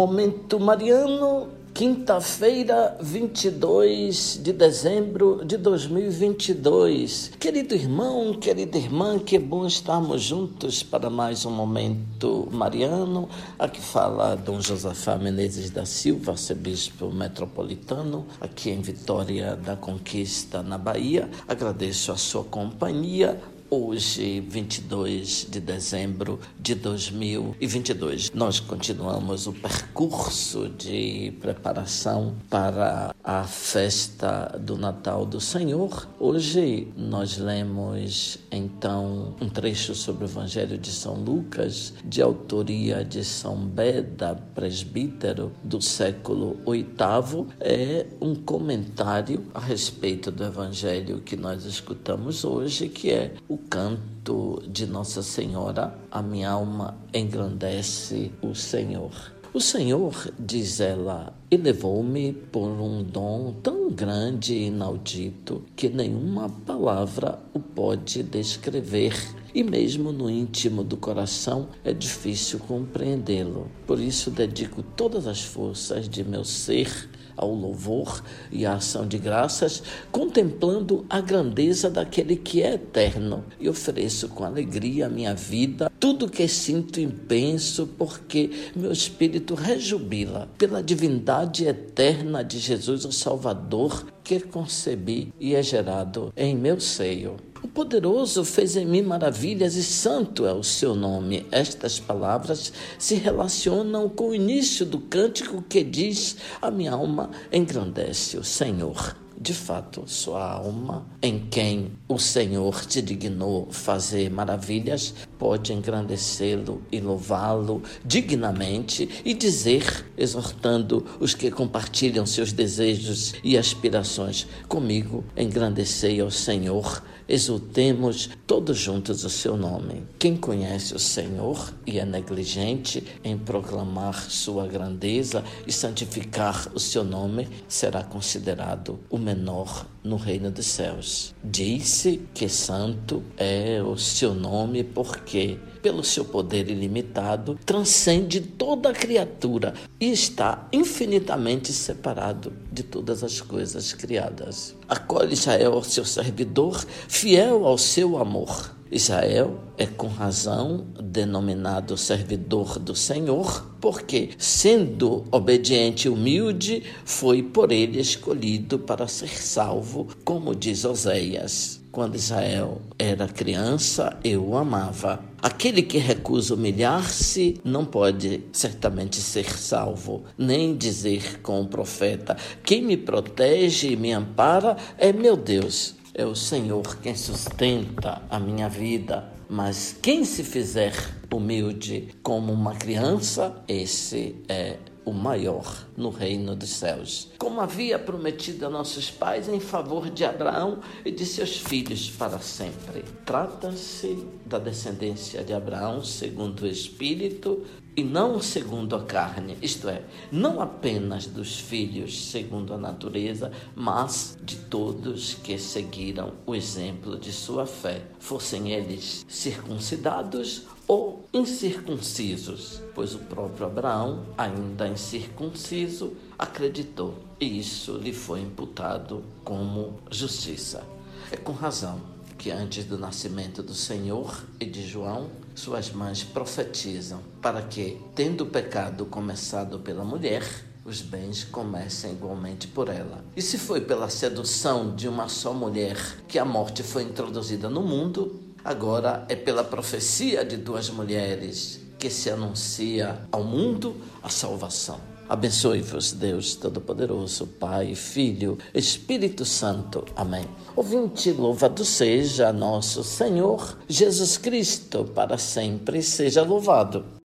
[0.00, 7.32] Momento Mariano, quinta-feira, 22 de dezembro de 2022.
[7.38, 13.28] Querido irmão, querida irmã, que bom estarmos juntos para mais um Momento Mariano.
[13.58, 20.78] Aqui fala Dom Josafá Menezes da Silva, arcebispo metropolitano, aqui em Vitória da Conquista, na
[20.78, 21.28] Bahia.
[21.46, 23.38] Agradeço a sua companhia
[23.72, 34.58] Hoje, 22 de dezembro de 2022, nós continuamos o percurso de preparação para a festa
[34.60, 36.08] do Natal do Senhor.
[36.18, 43.24] Hoje nós lemos então um trecho sobre o Evangelho de São Lucas, de autoria de
[43.24, 47.46] São Beda, presbítero do século VIII.
[47.60, 54.62] É um comentário a respeito do Evangelho que nós escutamos hoje, que é o canto
[54.66, 59.12] de Nossa Senhora, a minha alma engrandece o Senhor.
[59.52, 67.40] O Senhor, diz ela, elevou-me por um dom tão grande e inaudito que nenhuma palavra
[67.52, 69.12] o pode descrever.
[69.52, 73.68] E mesmo no íntimo do coração é difícil compreendê-lo.
[73.84, 79.16] Por isso dedico todas as forças de meu ser ao louvor e à ação de
[79.16, 85.90] graças, contemplando a grandeza daquele que é eterno, e ofereço com alegria a minha vida,
[85.98, 93.12] tudo que sinto e penso, porque meu espírito rejubila pela divindade eterna de Jesus, o
[93.12, 97.36] Salvador, que concebi e é gerado em meu seio.
[97.62, 101.46] O poderoso fez em mim maravilhas e santo é o seu nome.
[101.50, 108.38] Estas palavras se relacionam com o início do cântico que diz: A minha alma engrandece
[108.38, 109.14] o Senhor.
[109.42, 117.00] De fato, sua alma, em quem o Senhor te dignou fazer maravilhas, pode engrandecê-lo e
[117.00, 126.30] louvá-lo dignamente e dizer, exortando os que compartilham seus desejos e aspirações: Comigo engrandecei ao
[126.30, 130.02] Senhor exultemos todos juntos o seu nome.
[130.18, 137.04] Quem conhece o Senhor e é negligente em proclamar sua grandeza e santificar o seu
[137.04, 141.34] nome, será considerado o menor no reino dos céus.
[141.42, 149.74] Disse que santo é o seu nome porque, pelo seu poder ilimitado, transcende toda criatura
[150.00, 154.74] e está infinitamente separado de todas as coisas criadas.
[154.88, 158.79] Acolhe Israel, seu servidor, fiel ao seu amor.
[158.90, 167.70] Israel é com razão denominado servidor do Senhor, porque, sendo obediente e humilde, foi por
[167.70, 171.80] ele escolhido para ser salvo, como diz Oséias.
[171.92, 175.24] Quando Israel era criança, eu o amava.
[175.42, 182.82] Aquele que recusa humilhar-se não pode certamente ser salvo, nem dizer com o profeta: Quem
[182.82, 185.99] me protege e me ampara é meu Deus.
[186.12, 190.92] É o Senhor quem sustenta a minha vida, mas quem se fizer
[191.32, 194.76] humilde como uma criança, esse é
[195.10, 197.28] o maior no reino dos céus.
[197.36, 202.38] Como havia prometido a nossos pais em favor de Abraão e de seus filhos para
[202.38, 203.04] sempre.
[203.26, 207.64] Trata-se da descendência de Abraão segundo o Espírito
[207.96, 214.38] e não segundo a carne, isto é, não apenas dos filhos segundo a natureza, mas
[214.40, 223.14] de todos que seguiram o exemplo de sua fé, fossem eles circuncidados ou incircuncisos, pois
[223.14, 230.82] o próprio Abraão, ainda incircunciso, acreditou e isso lhe foi imputado como justiça.
[231.30, 232.00] É com razão
[232.36, 238.42] que antes do nascimento do Senhor e de João, suas mães profetizam para que, tendo
[238.42, 240.42] o pecado começado pela mulher,
[240.84, 243.24] os bens comecem igualmente por ela.
[243.36, 245.96] E se foi pela sedução de uma só mulher
[246.26, 252.10] que a morte foi introduzida no mundo, Agora é pela profecia de duas mulheres que
[252.10, 255.00] se anuncia ao mundo a salvação.
[255.28, 260.04] Abençoe-vos, Deus Todo-Poderoso, Pai, Filho, Espírito Santo.
[260.16, 260.44] Amém.
[260.74, 267.19] Ouvinte, louvado seja nosso Senhor Jesus Cristo, para sempre seja louvado.